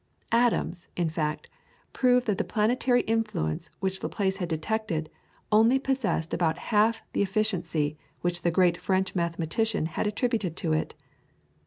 [0.31, 1.47] Adams, in fact,
[1.93, 5.11] proved that the planetary influence which Laplace had detected
[5.51, 10.95] only possessed about half the efficiency which the great French mathematician had attributed to it.